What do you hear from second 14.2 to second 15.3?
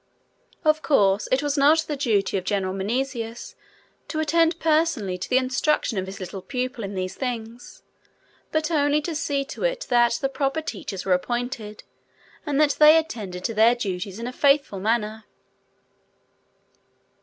a faithful manner.